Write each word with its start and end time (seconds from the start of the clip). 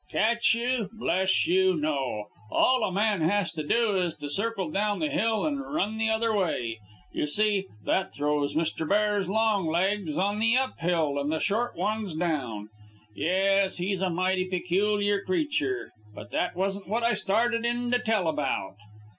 Catch 0.11 0.55
you! 0.55 0.89
Bless 0.93 1.45
you, 1.45 1.75
no. 1.75 2.25
All 2.51 2.83
a 2.83 2.91
man 2.91 3.21
has 3.21 3.51
to 3.53 3.61
do 3.61 3.95
is 3.97 4.15
to 4.15 4.31
circle 4.31 4.71
down 4.71 4.97
the 4.97 5.11
hill 5.11 5.45
and 5.45 5.59
run 5.61 5.99
the 5.99 6.09
other 6.09 6.35
way. 6.35 6.79
You 7.13 7.27
see, 7.27 7.67
that 7.85 8.11
throws 8.11 8.55
mister 8.55 8.83
bear's 8.83 9.29
long 9.29 9.67
legs 9.67 10.17
up 10.17 10.39
the 10.39 10.57
hill 10.79 11.19
and 11.19 11.31
the 11.31 11.37
short 11.39 11.75
ones 11.75 12.15
down. 12.15 12.69
Yes, 13.13 13.77
he's 13.77 14.01
a 14.01 14.09
mighty 14.09 14.45
peculiar 14.45 15.21
creature, 15.23 15.91
but 16.15 16.31
that 16.31 16.55
wasn't 16.55 16.87
what 16.87 17.03
I 17.03 17.13
started 17.13 17.63
in 17.63 17.91
to 17.91 17.99
tell 17.99 18.27
about. 18.27 18.77